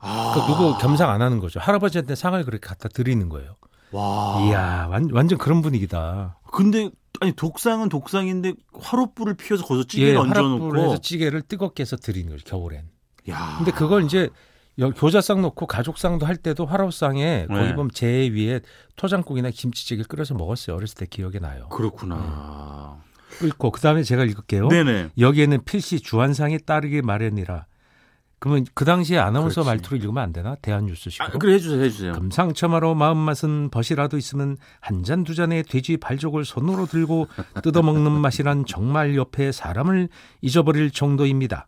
아. 0.00 0.32
그러니까 0.34 0.46
누구 0.46 0.78
겸상 0.78 1.10
안 1.10 1.22
하는 1.22 1.38
거죠. 1.40 1.60
할아버지한테 1.60 2.14
상을 2.14 2.42
그렇게 2.44 2.66
갖다 2.66 2.88
드리는 2.88 3.28
거예요. 3.28 3.56
와. 3.92 4.40
이야, 4.42 4.86
완, 4.90 5.08
완전 5.12 5.38
그런 5.38 5.62
분위기다. 5.62 6.38
근데 6.52 6.90
아니 7.20 7.32
독상은 7.32 7.88
독상인데 7.88 8.54
화롯불을 8.80 9.34
피워서 9.34 9.64
거기서 9.64 9.86
찌개를 9.88 10.12
예, 10.14 10.16
얹어놓고. 10.16 10.64
화롯불에서 10.70 10.98
찌개를 11.02 11.42
뜨겁게 11.42 11.82
해서 11.82 11.96
드리는 11.96 12.30
거죠. 12.30 12.44
겨울엔. 12.44 12.84
야. 13.28 13.54
근데 13.58 13.72
그걸 13.72 14.04
이제 14.04 14.30
여- 14.78 14.90
교자상 14.90 15.42
놓고 15.42 15.66
가족상도 15.66 16.24
할 16.24 16.36
때도 16.36 16.64
화로상에 16.64 17.46
거기 17.48 17.60
네. 17.60 17.74
보면 17.74 17.90
제 17.92 18.06
위에 18.30 18.60
토장국이나 18.96 19.50
김치찌개 19.50 20.02
끓여서 20.04 20.34
먹었어요. 20.34 20.76
어렸을 20.76 20.94
때 20.96 21.06
기억이 21.06 21.40
나요. 21.40 21.68
그렇구나. 21.68 22.96
끓고 23.38 23.70
그 23.72 23.80
다음에 23.80 24.02
제가 24.02 24.24
읽을게요. 24.24 24.68
네네. 24.68 25.10
여기에는 25.18 25.64
필시 25.64 26.00
주한상이 26.00 26.58
따르기 26.60 27.02
마련이라. 27.02 27.66
그러면 28.40 28.64
그 28.74 28.84
당시에 28.86 29.18
아나운서 29.18 29.62
그렇지. 29.62 29.66
말투로 29.68 29.96
읽으면 29.98 30.22
안 30.22 30.32
되나? 30.32 30.54
대한뉴스식으로. 30.62 31.28
아, 31.28 31.38
그래 31.38 31.52
해주세요, 31.54 31.82
해주세요. 31.82 32.12
금상첨화로 32.14 32.94
마음맛은 32.94 33.68
벗이라도 33.70 34.16
있으면 34.16 34.56
한 34.80 35.02
잔 35.04 35.24
두 35.24 35.34
잔의 35.34 35.62
돼지 35.64 35.98
발족을 35.98 36.44
손으로 36.46 36.86
들고 36.86 37.28
뜯어먹는 37.62 38.10
맛이란 38.12 38.64
정말 38.66 39.14
옆에 39.14 39.52
사람을 39.52 40.08
잊어버릴 40.40 40.90
정도입니다. 40.90 41.66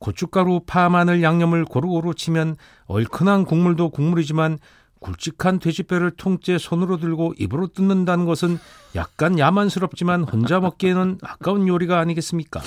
고춧가루, 0.00 0.62
파, 0.66 0.88
마늘, 0.88 1.22
양념을 1.22 1.64
고루고루 1.64 2.14
치면 2.14 2.56
얼큰한 2.86 3.44
국물도 3.44 3.90
국물이지만 3.90 4.58
굵직한 4.98 5.58
돼지뼈를 5.60 6.10
통째 6.12 6.58
손으로 6.58 6.96
들고 6.98 7.34
입으로 7.38 7.68
뜯는다는 7.68 8.24
것은 8.26 8.58
약간 8.96 9.38
야만스럽지만 9.38 10.24
혼자 10.24 10.58
먹기에는 10.60 11.18
아까운 11.22 11.68
요리가 11.68 11.98
아니겠습니까? 12.00 12.60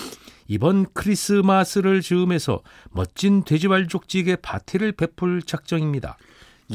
이번 0.48 0.86
크리스마스를 0.94 2.02
즈음해서 2.02 2.62
멋진 2.92 3.44
돼지발족찌개 3.44 4.36
파티를 4.38 4.94
베풀 4.94 5.42
작정입니다. 5.42 6.18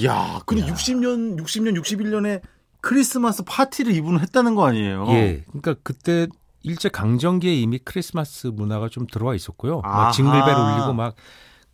야, 0.05 0.41
근데 0.47 0.65
60년, 0.65 1.39
60년, 1.41 1.81
61년에 1.81 2.43
크리스마스 2.81 3.43
파티를 3.45 3.93
이분은 3.95 4.21
했다는 4.21 4.55
거 4.55 4.67
아니에요? 4.67 5.07
예. 5.09 5.45
그러니까 5.49 5.75
그때 5.83 6.29
일제 6.63 6.89
강점기에 6.89 7.55
이미 7.55 7.79
크리스마스 7.79 8.49
문화가 8.49 8.89
좀 8.89 9.07
들어와 9.07 9.35
있었고요. 9.35 9.81
아하. 9.85 10.05
막 10.05 10.13
징글벨 10.13 10.55
울리고 10.55 10.93
막 10.93 11.17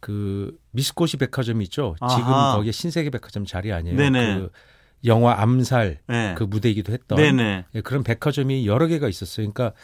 그 0.05 0.55
미스코시 0.73 1.17
백화점 1.17 1.63
있죠. 1.63 1.97
지금 2.11 2.25
아하. 2.31 2.57
거기에 2.57 2.73
신세계 2.73 3.09
백화점 3.09 3.47
자리 3.47 3.73
아니에요. 3.73 3.97
네네. 3.97 4.39
그 4.39 4.51
영화 5.07 5.41
암살 5.41 6.01
네. 6.09 6.35
그 6.37 6.45
무대이기도 6.45 6.93
했던 6.93 7.17
네네. 7.17 7.65
예, 7.75 7.81
그런 7.81 8.05
백화점이 8.05 8.67
여러 8.67 8.87
개가 8.87 9.09
있었어요. 9.09 9.51
그러니까 9.51 9.75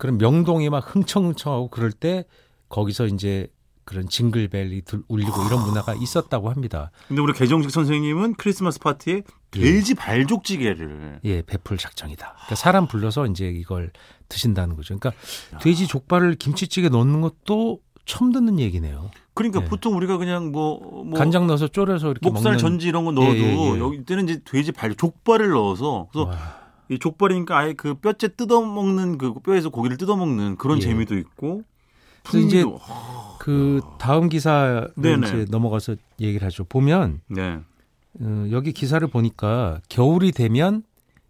그런 0.00 0.16
명동이 0.16 0.70
막 0.70 0.94
흥청흥청하고 0.96 1.68
그럴 1.68 1.92
때 1.92 2.24
거기서 2.70 3.06
이제 3.06 3.48
그런 3.84 4.08
징글벨이 4.08 4.82
들- 4.82 5.02
울리고 5.08 5.44
이런 5.46 5.62
문화가 5.62 5.94
있었다고 5.94 6.48
합니다. 6.48 6.90
근데 7.08 7.20
우리 7.20 7.34
개정식 7.34 7.70
선생님은 7.70 8.34
크리스마스 8.34 8.78
파티에 8.78 9.22
돼지 9.50 9.94
발족찌개를. 9.94 11.20
예, 11.24 11.42
베풀 11.42 11.76
작정이다. 11.76 12.32
그러니까 12.32 12.54
사람 12.54 12.86
불러서 12.86 13.26
이제 13.26 13.48
이걸 13.48 13.90
드신다는 14.30 14.74
거죠. 14.74 14.96
그러니까 14.98 15.12
돼지 15.60 15.86
족발을 15.86 16.36
김치찌개 16.36 16.88
넣는 16.88 17.20
것도 17.20 17.80
처음 18.06 18.32
듣는 18.32 18.58
얘기네요. 18.58 19.10
그러니까 19.34 19.60
네. 19.60 19.66
보통 19.66 19.96
우리가 19.96 20.16
그냥 20.16 20.50
뭐, 20.50 20.80
뭐 21.04 21.18
간장 21.18 21.46
넣어서 21.46 21.68
졸여서 21.68 22.12
이렇게 22.12 22.26
목살 22.26 22.52
먹는 22.52 22.58
전지 22.58 22.88
이런 22.88 23.04
거 23.04 23.12
넣어도 23.12 23.36
예, 23.36 23.42
예, 23.42 23.74
예. 23.74 23.78
여기 23.78 24.04
때는 24.04 24.28
이제 24.28 24.40
돼지 24.46 24.72
발 24.72 24.94
족발을 24.94 25.50
넣어서 25.50 26.08
그래서 26.10 26.30
와, 26.30 26.59
이 26.90 26.98
족발이니까 26.98 27.56
아예 27.56 27.72
그 27.72 27.94
뼈째 27.94 28.34
뜯어 28.34 28.60
먹는 28.60 29.16
그 29.16 29.34
뼈에서 29.34 29.70
고기를 29.70 29.96
뜯어 29.96 30.16
먹는 30.16 30.56
그런 30.56 30.78
예. 30.78 30.80
재미도 30.80 31.16
있고 31.18 31.62
그래서 32.24 32.46
이제 32.46 32.62
풍미도 32.62 32.80
그 33.38 33.80
다음 33.98 34.28
기사를 34.28 34.90
네네. 34.96 35.26
이제 35.26 35.46
넘어가서 35.50 35.94
얘기를 36.20 36.44
하죠. 36.46 36.64
보면 36.64 37.20
네. 37.28 37.60
어, 38.20 38.48
여기 38.50 38.72
기사를 38.72 39.06
보니까 39.06 39.80
겨울이 39.88 40.32
되면 40.32 40.82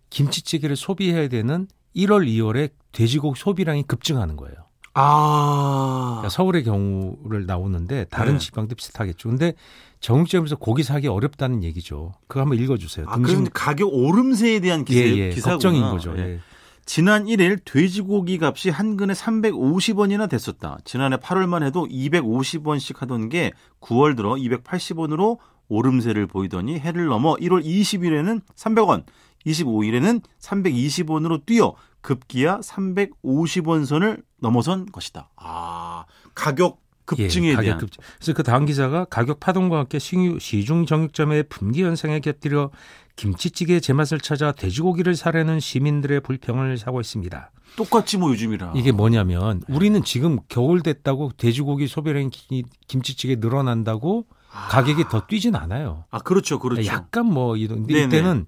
김치찌개를 0.09 0.77
소비해야 0.77 1.29
되는 1.29 1.69
1월, 1.95 2.27
2월에 2.27 2.71
돼지고기 2.93 3.39
소비량이 3.39 3.85
급증하는 3.85 4.37
거예요. 4.37 4.57
아. 4.95 6.07
그러니까 6.21 6.31
서울의 6.31 6.65
경우를 6.65 7.47
나오는데 7.47 8.07
다른 8.11 8.35
네. 8.35 8.39
지방도 8.39 8.75
비슷하겠죠. 8.75 9.29
근데 9.29 9.55
정육점에서 10.01 10.57
고기 10.57 10.83
사기 10.83 11.09
어렵다는 11.09 11.63
얘기죠. 11.63 12.15
그거 12.27 12.41
한번 12.41 12.59
읽어주세요. 12.59 13.07
아, 13.09 13.19
그럼 13.19 13.47
가격 13.53 13.93
오름세에 13.93 14.61
대한 14.61 14.85
기사, 14.85 15.01
예, 15.01 15.17
예, 15.17 15.31
기사구나. 15.31 15.55
걱정인 15.55 15.83
거죠. 15.83 16.15
예. 16.17 16.23
예. 16.23 16.41
지난 16.87 17.27
1일 17.27 17.61
돼지고기 17.65 18.39
값이 18.43 18.71
한 18.71 18.97
근에 18.97 19.13
350원이나 19.13 20.29
됐었다. 20.29 20.79
지난해 20.85 21.19
8월만 21.19 21.63
해도 21.63 21.87
250원씩 21.87 22.97
하던 22.99 23.29
게 23.29 23.53
9월 23.81 24.17
들어 24.17 24.33
280원으로 24.33 25.39
오름세를 25.69 26.27
보이더니 26.27 26.81
해를 26.81 27.07
넘어 27.07 27.37
1월 27.37 27.65
20일에는 27.65 28.41
300원, 28.57 29.05
25일에는 29.47 30.23
320원으로 30.41 31.47
뛰어 31.47 31.75
급기야 32.01 32.59
350원 32.59 33.87
선을 33.87 34.23
넘어선 34.41 34.87
것이다. 34.87 35.31
아, 35.37 36.07
가격 36.35 36.81
급증에 37.17 37.49
예, 37.49 37.55
가격 37.55 37.65
대한 37.65 37.79
급증. 37.79 38.03
그래서 38.19 38.33
그 38.35 38.43
다음 38.43 38.67
기사가 38.67 39.05
가격 39.07 39.41
파동과 39.41 39.79
함께 39.79 39.99
시중 39.99 40.87
정육점의 40.87 41.45
분기 41.49 41.83
현상에 41.83 42.21
곁들여 42.21 42.71
김치찌개의 43.17 43.81
제맛을 43.81 44.19
찾아 44.21 44.53
돼지고기를 44.53 45.15
사려는 45.17 45.61
시민들의 45.61 46.21
불평을 46.21 46.79
사고 46.79 47.01
있습니다. 47.01 47.51
똑같지 47.77 48.17
뭐 48.19 48.31
요즘이라. 48.31 48.73
이게 48.77 48.93
뭐냐면 48.93 49.63
우리는 49.69 50.03
지금 50.03 50.39
겨울 50.49 50.83
됐다고 50.83 51.33
돼지고기 51.37 51.87
소비량이 51.87 52.31
기- 52.31 52.65
김치찌개 52.89 53.37
늘어난다고 53.37 54.27
가격이 54.71 55.05
더 55.11 55.27
뛰진 55.27 55.55
않아요. 55.55 56.05
아, 56.11 56.19
그렇죠. 56.19 56.59
그렇죠. 56.59 56.85
약간 56.87 57.27
뭐 57.27 57.57
이런 57.57 57.81
근데 57.87 57.95
네네. 57.95 58.07
이때는 58.07 58.47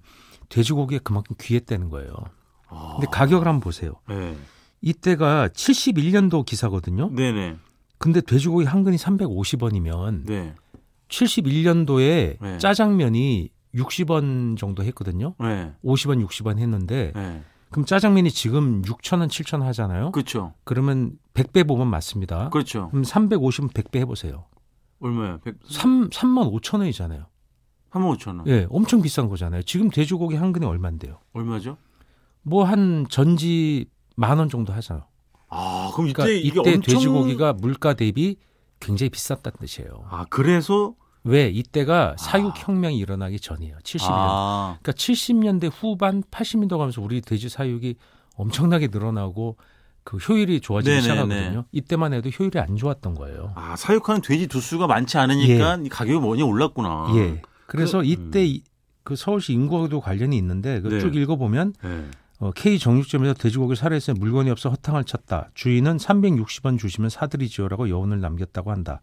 돼지고기가 0.48 1.02
그만큼 1.04 1.36
귀했다는 1.40 1.88
거예요. 1.90 2.12
아. 2.68 2.94
근데 2.96 3.06
가격을 3.12 3.46
한번 3.46 3.60
보세요. 3.60 3.92
네. 4.08 4.36
이때가 4.80 5.48
71년도 5.48 6.44
기사거든요. 6.44 7.10
네네. 7.14 7.56
근데 8.02 8.20
돼지고기 8.20 8.64
한 8.66 8.82
근이 8.82 8.96
350원이면 8.96 10.26
네. 10.26 10.54
71년도에 11.08 12.36
네. 12.40 12.58
짜장면이 12.58 13.48
60원 13.76 14.56
정도 14.58 14.82
했거든요. 14.84 15.34
네. 15.38 15.72
50원, 15.84 16.26
60원 16.26 16.58
했는데 16.58 17.12
네. 17.14 17.42
그럼 17.70 17.86
짜장면이 17.86 18.30
지금 18.32 18.82
6,000원, 18.82 19.28
7,000원 19.28 19.62
하잖아요. 19.62 20.10
그렇죠. 20.10 20.52
그러면 20.64 21.12
100배 21.34 21.66
보면 21.66 21.86
맞습니다. 21.88 22.50
그렇죠. 22.50 22.88
그럼 22.90 23.04
350은 23.04 23.72
100배 23.72 23.98
해 24.00 24.04
보세요. 24.04 24.46
얼마야? 25.00 25.38
100, 25.38 25.54
3, 25.70 26.10
3만 26.10 26.52
5천 26.60 26.80
원이잖아요. 26.80 27.26
3만 27.92 28.18
5천 28.18 28.38
원. 28.38 28.46
예, 28.48 28.66
엄청 28.68 29.00
비싼 29.00 29.28
거잖아요. 29.28 29.62
지금 29.62 29.90
돼지고기 29.90 30.34
한 30.36 30.52
근에 30.52 30.66
얼마인데요? 30.66 31.20
얼마죠? 31.34 31.76
뭐 32.42 32.64
한 32.64 33.06
전지 33.08 33.86
만 34.16 34.38
원 34.40 34.48
정도 34.48 34.72
하잖아요. 34.72 35.04
아, 35.52 35.90
그럼 35.94 36.08
이때 36.08 36.14
그러니까 36.22 36.38
이게 36.40 36.48
이때 36.60 36.74
엄청 36.74 36.80
돼지고기가 36.80 37.52
물가 37.54 37.94
대비 37.94 38.36
굉장히 38.80 39.10
비쌌다는 39.10 39.56
뜻이에요. 39.60 40.04
아, 40.10 40.24
그래서 40.30 40.94
왜? 41.24 41.48
이때가 41.48 42.16
사육혁명이 42.18 42.98
일어나기 42.98 43.38
전이에요. 43.38 43.76
70년. 43.84 44.06
아, 44.10 44.78
그러니까 44.82 44.92
70년대 44.92 45.70
후반 45.72 46.22
80년대 46.24 46.70
가면서 46.76 47.00
우리 47.00 47.20
돼지 47.20 47.48
사육이 47.48 47.94
엄청나게 48.36 48.88
늘어나고 48.90 49.56
그 50.04 50.16
효율이 50.16 50.60
좋아지기 50.60 50.90
네네네. 50.90 51.02
시작하거든요. 51.02 51.64
이때만 51.70 52.12
해도 52.12 52.28
효율이 52.30 52.58
안 52.58 52.76
좋았던 52.76 53.14
거예요. 53.14 53.52
아, 53.54 53.76
사육하는 53.76 54.20
돼지 54.20 54.48
두수가 54.48 54.88
많지 54.88 55.16
않으니까 55.18 55.78
이 55.84 55.88
가격이 55.88 56.26
많이 56.26 56.42
올랐구나. 56.42 57.12
예. 57.14 57.40
그래서 57.66 57.98
그- 57.98 58.04
이때 58.06 58.44
이- 58.44 58.64
그 59.04 59.14
서울시 59.14 59.52
인구와도 59.52 60.00
관련이 60.00 60.36
있는데 60.38 60.80
그 60.80 60.88
네. 60.88 60.98
쭉 61.00 61.14
읽어보면 61.14 61.74
네. 61.84 62.04
어, 62.42 62.50
K 62.50 62.76
정육점에서 62.80 63.34
돼지고기를 63.34 63.76
살해했으면 63.76 64.18
물건이 64.18 64.50
없어 64.50 64.68
허탕을 64.70 65.04
쳤다. 65.04 65.50
주인은 65.54 65.98
360원 65.98 66.76
주시면 66.76 67.08
사드리지요라고 67.08 67.88
여운을 67.88 68.20
남겼다고 68.20 68.72
한다. 68.72 69.00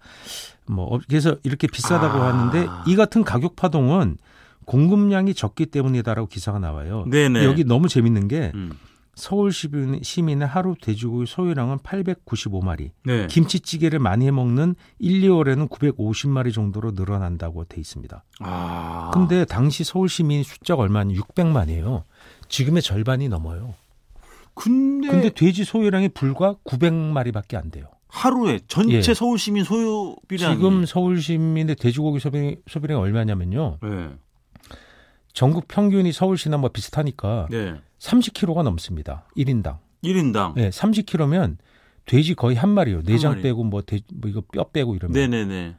뭐 0.67 0.93
어, 0.93 0.99
그래서 1.07 1.37
이렇게 1.43 1.65
비싸다고 1.67 2.17
아. 2.19 2.33
하는데 2.33 2.67
이 2.85 2.97
같은 2.97 3.23
가격 3.23 3.55
파동은 3.55 4.17
공급량이 4.65 5.33
적기 5.35 5.65
때문이다라고 5.67 6.27
기사가 6.27 6.59
나와요. 6.59 7.05
네네. 7.09 7.45
여기 7.45 7.63
너무 7.63 7.87
재밌는 7.87 8.27
게 8.27 8.51
음. 8.55 8.73
서울 9.15 9.53
시민- 9.53 10.03
시민의 10.03 10.45
하루 10.47 10.75
돼지고기 10.79 11.25
소유량은 11.25 11.77
895마리, 11.79 12.91
네. 13.03 13.27
김치찌개를 13.27 13.99
많이 13.99 14.25
해 14.27 14.31
먹는 14.31 14.75
1, 14.99 15.21
2월에는 15.21 15.69
950마리 15.69 16.53
정도로 16.53 16.91
늘어난다고 16.91 17.65
돼 17.65 17.79
있습니다. 17.81 18.23
아. 18.41 19.11
근데 19.13 19.43
당시 19.45 19.83
서울 19.83 20.07
시민 20.09 20.43
숫자가 20.43 20.83
얼마냐? 20.83 21.13
600만이에요. 21.15 22.03
지금의 22.49 22.81
절반이 22.81 23.29
넘어요. 23.29 23.75
근데, 24.53 25.07
근데 25.07 25.29
돼지 25.29 25.63
소유량이 25.63 26.09
불과 26.09 26.55
900마리밖에 26.65 27.55
안 27.55 27.71
돼요. 27.71 27.85
하루에 28.09 28.59
전체 28.67 28.97
예. 28.97 29.13
서울 29.13 29.37
시민 29.37 29.63
소유비량이 29.63 30.55
지금 30.55 30.85
서울 30.85 31.21
시민의 31.21 31.75
돼지고기 31.75 32.19
소비, 32.19 32.57
소비량이 32.67 32.99
얼마냐면요. 32.99 33.77
네. 33.81 34.09
전국 35.31 35.67
평균이 35.67 36.11
서울시나 36.11 36.57
뭐 36.57 36.69
비슷하니까 36.69 37.47
네. 37.51 37.75
30kg가 37.99 38.63
넘습니다. 38.63 39.25
1인당. 39.37 39.77
1인당. 40.03 40.53
네, 40.55 40.69
30kg면 40.71 41.57
돼지 42.05 42.33
거의 42.33 42.55
한 42.55 42.69
마리요. 42.69 43.03
내장 43.03 43.33
마리. 43.33 43.43
빼고 43.43 43.63
뭐, 43.63 43.81
돼, 43.83 43.99
뭐 44.13 44.29
이거 44.29 44.41
뼈 44.51 44.63
빼고 44.69 44.95
이러면 44.95 45.13
네네네. 45.13 45.75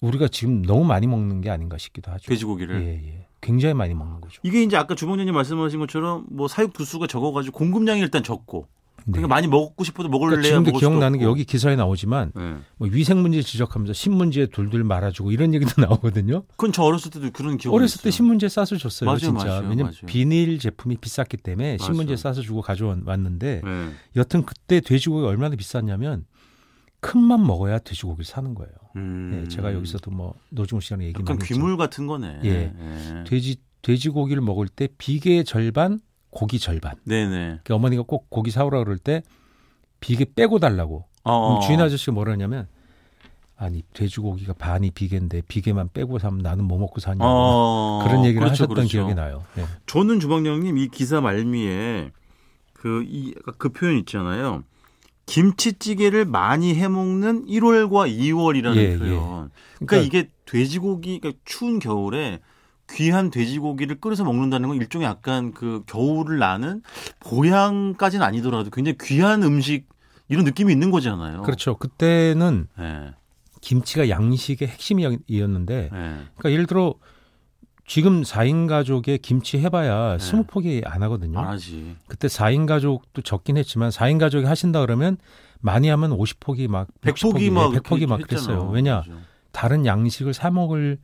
우리가 0.00 0.28
지금 0.28 0.62
너무 0.62 0.84
많이 0.84 1.06
먹는 1.06 1.42
게 1.42 1.50
아닌가 1.50 1.76
싶기도 1.78 2.10
하죠. 2.12 2.26
돼지고기를. 2.28 2.82
예, 2.82 2.88
예. 3.06 3.25
굉장히 3.40 3.74
많이 3.74 3.94
먹는 3.94 4.20
거죠. 4.20 4.40
이게 4.42 4.62
이제 4.62 4.76
아까 4.76 4.94
주방장님 4.94 5.34
말씀하신 5.34 5.78
것처럼 5.80 6.26
뭐 6.30 6.48
사육 6.48 6.72
두수가 6.72 7.06
적어가지고 7.06 7.56
공급량이 7.56 8.00
일단 8.00 8.22
적고 8.22 8.66
그러니까 9.04 9.28
많이 9.28 9.46
먹고 9.46 9.84
싶어도 9.84 10.08
먹을래야 10.08 10.40
그러니까 10.40 10.48
지금도 10.72 10.78
기억나는 10.80 11.20
게. 11.20 11.24
여기 11.24 11.44
기사에 11.44 11.76
나오지만 11.76 12.32
네. 12.34 12.56
뭐 12.76 12.88
위생 12.90 13.22
문제 13.22 13.40
지적하면서 13.40 13.92
신문지에 13.92 14.46
둘둘 14.46 14.82
말아주고 14.82 15.30
이런 15.30 15.54
얘기도 15.54 15.70
나오거든요. 15.86 16.42
그건 16.56 16.72
저 16.72 16.82
어렸을 16.82 17.12
때도 17.12 17.30
그런 17.30 17.56
기억이 17.56 17.72
어렸을 17.76 18.02
때 18.02 18.08
있어요. 18.08 18.16
신문지에 18.16 18.48
싸서 18.48 18.76
줬어요, 18.76 19.06
맞아요, 19.06 19.18
진짜. 19.18 19.44
맞아요, 19.44 19.60
왜냐면 19.68 19.84
맞아요. 19.86 20.06
비닐 20.06 20.58
제품이 20.58 20.96
비쌌기 20.96 21.36
때문에. 21.36 21.78
신문지에 21.78 22.16
싸서 22.16 22.42
주고 22.42 22.62
가져왔는데 22.62 23.60
네. 23.64 23.88
여튼 24.16 24.44
그때 24.44 24.80
돼지고기 24.80 25.22
가 25.22 25.28
얼마나 25.28 25.54
비쌌냐면 25.54 26.24
큰맘 27.06 27.46
먹어야 27.46 27.78
돼지고기를 27.78 28.24
사는 28.24 28.52
거예요. 28.54 28.72
음. 28.96 29.42
예, 29.44 29.48
제가 29.48 29.72
여기서도 29.74 30.10
뭐 30.10 30.34
노중훈 30.50 30.80
씨랑 30.80 31.02
얘기 31.02 31.10
약간 31.10 31.24
많이 31.24 31.40
했죠. 31.42 31.54
귀물 31.54 31.76
같은 31.76 32.08
거네. 32.08 32.40
예. 32.44 32.48
예. 32.50 33.24
돼지 33.24 33.56
돼지고기를 33.82 34.42
먹을 34.42 34.66
때 34.66 34.88
비계 34.98 35.44
절반, 35.44 36.00
고기 36.30 36.58
절반. 36.58 36.94
네네. 37.04 37.30
그러니까 37.30 37.74
어머니가 37.76 38.02
꼭 38.02 38.28
고기 38.28 38.50
사오라 38.50 38.82
그럴 38.82 38.98
때 38.98 39.22
비계 40.00 40.26
빼고 40.34 40.58
달라고. 40.58 41.04
어, 41.22 41.40
그럼 41.40 41.58
어. 41.58 41.60
주인 41.60 41.80
아저씨가 41.80 42.10
뭐라 42.10 42.32
하냐면 42.32 42.66
아니 43.56 43.82
돼지고기가 43.92 44.54
반이 44.54 44.90
비계인데 44.90 45.42
비계만 45.42 45.90
빼고 45.94 46.18
사면 46.18 46.40
나는 46.40 46.64
뭐 46.64 46.76
먹고 46.78 47.00
사냐. 47.00 47.20
어, 47.22 48.02
그런 48.04 48.24
얘기를 48.24 48.40
그렇죠, 48.40 48.64
하셨던 48.64 48.74
그렇죠. 48.74 48.88
기억이 48.88 49.14
나요. 49.14 49.44
예. 49.58 49.64
저는 49.86 50.18
주방장님 50.18 50.76
이 50.78 50.88
기사 50.88 51.20
말미에 51.20 52.10
그, 52.72 53.04
이, 53.06 53.32
그 53.58 53.68
표현 53.68 53.96
있잖아요. 53.98 54.64
김치찌개를 55.26 56.24
많이 56.24 56.74
해먹는 56.74 57.46
1월과 57.46 58.10
2월이라는 58.10 58.76
예, 58.76 58.98
표현. 58.98 59.10
예. 59.10 59.16
그러니까, 59.16 59.50
그러니까 59.78 59.96
이게 59.98 60.30
돼지고기, 60.46 61.20
그러니까 61.20 61.40
추운 61.44 61.78
겨울에 61.78 62.40
귀한 62.90 63.30
돼지고기를 63.30 64.00
끓여서 64.00 64.24
먹는다는 64.24 64.68
건 64.68 64.78
일종의 64.78 65.06
약간 65.06 65.52
그 65.52 65.82
겨울을 65.86 66.38
나는 66.38 66.82
보양까지는 67.20 68.24
아니더라도 68.24 68.70
굉장히 68.70 68.96
귀한 69.02 69.42
음식 69.42 69.88
이런 70.28 70.44
느낌이 70.44 70.72
있는 70.72 70.90
거잖아요. 70.92 71.42
그렇죠. 71.42 71.76
그때는 71.76 72.68
예, 72.78 73.14
김치가 73.60 74.08
양식의 74.08 74.68
핵심이었는데 74.68 75.74
예. 75.74 75.88
그러니까 75.90 76.52
예를 76.52 76.66
들어 76.66 76.94
지금 77.86 78.22
4인 78.22 78.68
가족에 78.68 79.16
김치 79.18 79.58
해봐야 79.58 80.16
네. 80.18 80.24
20포기 80.24 80.82
안 80.84 81.02
하거든요. 81.04 81.38
안 81.38 81.48
하지. 81.48 81.94
그때 82.08 82.26
4인 82.28 82.66
가족도 82.66 83.22
적긴 83.22 83.56
했지만 83.56 83.90
4인 83.90 84.18
가족이 84.18 84.44
하신다 84.44 84.80
그러면 84.80 85.16
많이 85.60 85.88
하면 85.88 86.10
50포기 86.10 86.68
막 86.68 86.88
100포기 87.00 87.50
막 87.50 87.72
100포기 87.72 88.06
막 88.06 88.20
그랬어요. 88.22 88.54
했잖아. 88.56 88.70
왜냐 88.70 89.00
그죠. 89.02 89.16
다른 89.52 89.86
양식을 89.86 90.34
사 90.34 90.50
먹을 90.50 90.98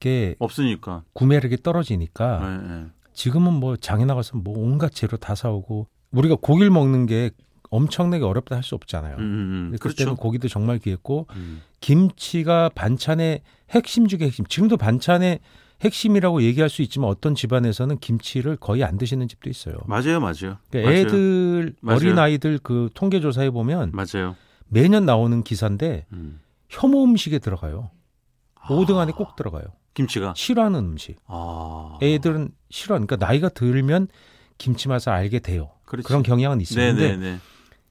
게 0.00 0.34
없으니까. 0.38 1.04
구매력이 1.12 1.58
떨어지니까 1.62 2.40
예, 2.42 2.72
예. 2.80 2.86
지금은 3.12 3.52
뭐 3.52 3.76
장에 3.76 4.04
나가서 4.04 4.38
뭐 4.38 4.58
온갖 4.58 4.90
재료 4.92 5.16
다 5.18 5.34
사오고 5.34 5.86
우리가 6.12 6.36
고기를 6.40 6.70
먹는 6.70 7.06
게 7.06 7.30
엄청나게 7.70 8.24
어렵다 8.24 8.56
할 8.56 8.62
수 8.62 8.74
없잖아요. 8.74 9.16
음, 9.16 9.20
음, 9.20 9.24
음. 9.24 9.62
근데 9.66 9.78
그렇죠. 9.78 9.96
그때는 9.96 10.16
고기도 10.16 10.48
정말 10.48 10.78
귀했고 10.78 11.26
음. 11.36 11.62
김치가 11.80 12.68
반찬의 12.74 13.42
핵심 13.70 14.08
중에 14.08 14.20
핵심. 14.22 14.44
지금도 14.46 14.76
반찬의 14.76 15.38
핵심이라고 15.82 16.42
얘기할 16.42 16.70
수 16.70 16.82
있지만 16.82 17.10
어떤 17.10 17.34
집안에서는 17.34 17.98
김치를 17.98 18.56
거의 18.56 18.84
안 18.84 18.98
드시는 18.98 19.28
집도 19.28 19.50
있어요. 19.50 19.74
맞아요, 19.86 20.20
맞아요. 20.20 20.58
그러니까 20.70 20.82
맞아요. 20.82 20.90
애들 20.96 21.74
맞아요. 21.80 21.96
어린 21.96 22.18
아이들 22.18 22.58
그 22.62 22.88
통계 22.94 23.20
조사해 23.20 23.50
보면 23.50 23.92
맞아요. 23.92 24.36
매년 24.68 25.04
나오는 25.04 25.42
기사인데 25.42 26.06
음. 26.12 26.40
혐오 26.68 27.04
음식에 27.04 27.38
들어가요. 27.38 27.90
아. 28.54 28.68
5등 28.68 28.96
안에 28.96 29.12
꼭 29.12 29.36
들어가요. 29.36 29.64
김치가. 29.94 30.32
싫어하는 30.36 30.78
음식. 30.78 31.16
아. 31.26 31.98
애들은 32.00 32.50
싫어. 32.70 32.94
그러니까 32.94 33.16
나이가 33.16 33.48
들면 33.48 34.08
김치 34.56 34.88
맛을 34.88 35.10
알게 35.10 35.40
돼요. 35.40 35.70
그렇지. 35.84 36.06
그런 36.06 36.22
경향은 36.22 36.60
있어요. 36.60 36.94
근데 36.94 37.08
네네네. 37.16 37.38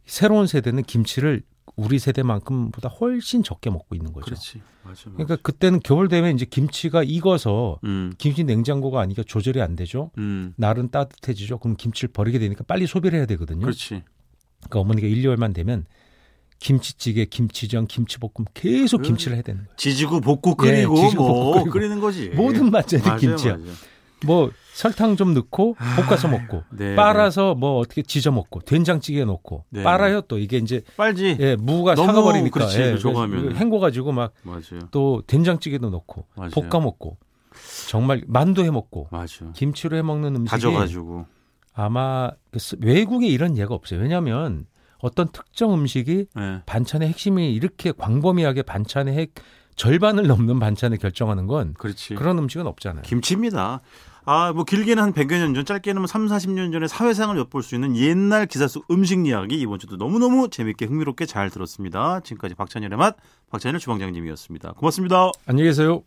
새로운 0.05 0.47
세대는 0.47 0.83
김치를 0.83 1.43
우리 1.83 1.99
세대만큼보다 1.99 2.89
훨씬 2.89 3.43
적게 3.43 3.69
먹고 3.69 3.95
있는 3.95 4.13
거죠. 4.13 4.25
그렇지. 4.25 4.61
맞아. 4.83 5.09
맞아. 5.09 5.11
그러니까 5.11 5.35
그때는 5.37 5.79
겨울 5.83 6.07
되면 6.07 6.33
이제 6.35 6.45
김치가 6.45 7.03
익어서 7.03 7.79
음. 7.83 8.13
김치 8.17 8.43
냉장고가 8.43 8.99
아니니까 9.01 9.23
조절이 9.23 9.61
안 9.61 9.75
되죠. 9.75 10.11
음. 10.17 10.53
날은 10.57 10.89
따뜻해지죠. 10.91 11.59
그럼 11.59 11.75
김치를 11.77 12.11
버리게 12.13 12.39
되니까 12.39 12.63
빨리 12.67 12.87
소비를 12.87 13.17
해야 13.19 13.25
되거든요. 13.27 13.61
그렇지. 13.61 14.03
그러니까 14.59 14.79
어머니가 14.79 15.07
1, 15.07 15.23
2월만 15.23 15.53
되면 15.53 15.85
김치찌개, 16.59 17.25
김치전, 17.25 17.87
김치볶음 17.87 18.45
계속 18.53 18.97
그- 18.97 19.03
김치를 19.07 19.35
해야 19.35 19.41
되는 19.41 19.61
거예요. 19.63 19.75
지지고 19.77 20.21
볶고 20.21 20.55
예, 20.67 20.71
끓이고 20.85 20.95
지지고 20.95 21.27
뭐 21.27 21.53
끓이고. 21.53 21.71
끓이는 21.71 21.99
거지. 21.99 22.29
모든 22.29 22.69
맞아요, 22.69 23.17
김치야. 23.19 23.57
맞아요. 23.57 23.71
뭐 24.25 24.51
설탕 24.73 25.15
좀 25.15 25.33
넣고 25.33 25.75
볶아서 25.95 26.27
먹고 26.27 26.63
네, 26.71 26.95
빨아서 26.95 27.55
뭐 27.55 27.77
어떻게 27.79 28.01
지져 28.01 28.31
먹고 28.31 28.61
된장찌개 28.61 29.25
넣고 29.25 29.65
네. 29.69 29.83
빨아요 29.83 30.21
또 30.21 30.37
이게 30.37 30.57
이제 30.57 30.81
네. 30.81 30.95
빨지. 30.95 31.37
예, 31.39 31.55
무가 31.55 31.95
너무 31.95 32.07
사가버리니까 32.07 32.51
그렇지, 32.53 32.79
예, 32.81 32.97
저거 32.97 33.19
그래서 33.19 33.21
하면은. 33.21 33.55
헹궈 33.57 33.79
가지고 33.79 34.11
막또 34.11 34.33
맞아요. 34.43 35.21
된장찌개도 35.27 35.89
넣고 35.89 36.25
맞아요. 36.35 36.51
볶아 36.51 36.81
먹고 36.81 37.17
정말 37.89 38.23
만두 38.27 38.63
해 38.63 38.71
먹고 38.71 39.07
맞아. 39.11 39.51
김치로 39.53 39.97
해 39.97 40.01
먹는 40.01 40.35
음식이 40.35 40.49
다져가지고. 40.49 41.25
아마 41.73 42.31
그 42.51 42.59
스- 42.59 42.77
외국에 42.81 43.27
이런 43.27 43.57
예가 43.57 43.73
없어요. 43.73 44.01
왜냐하면 44.01 44.65
어떤 44.99 45.29
특정 45.31 45.73
음식이 45.73 46.25
네. 46.35 46.61
반찬의 46.65 47.07
핵심이 47.09 47.53
이렇게 47.53 47.91
광범위하게 47.91 48.61
반찬의 48.63 49.15
핵 49.15 49.33
절반을 49.75 50.27
넘는 50.27 50.59
반찬을 50.59 50.97
결정하는 50.97 51.47
건 51.47 51.73
그렇지. 51.77 52.13
그런 52.15 52.37
음식은 52.37 52.67
없잖아요. 52.67 53.03
김치입니다. 53.03 53.79
아, 54.25 54.53
뭐 54.53 54.63
길게는 54.63 55.01
한 55.01 55.13
100여 55.13 55.39
년 55.39 55.53
전, 55.53 55.65
짧게는 55.65 56.01
뭐 56.01 56.07
3, 56.07 56.27
40년 56.27 56.71
전의 56.71 56.87
사회상을 56.87 57.35
엿볼 57.37 57.63
수 57.63 57.75
있는 57.75 57.95
옛날 57.95 58.45
기사 58.45 58.67
속 58.67 58.85
음식 58.91 59.25
이야기 59.25 59.59
이번 59.59 59.79
주도 59.79 59.97
너무너무 59.97 60.49
재밌게 60.49 60.85
흥미롭게 60.85 61.25
잘 61.25 61.49
들었습니다. 61.49 62.19
지금까지 62.21 62.55
박찬일의 62.55 62.97
맛 62.97 63.17
박찬일 63.49 63.79
주방장님이었습니다. 63.79 64.73
고맙습니다. 64.73 65.31
안녕히 65.45 65.69
계세요. 65.69 66.03